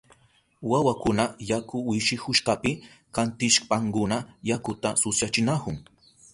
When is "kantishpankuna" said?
3.15-4.17